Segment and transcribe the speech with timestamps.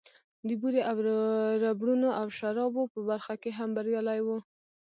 [0.47, 0.97] د بورې او
[1.63, 4.27] ربړونو او شرابو په برخه کې هم بريالی و.